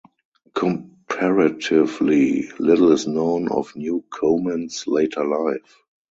[0.55, 5.77] Comparatively little is known of Newcomen's later life.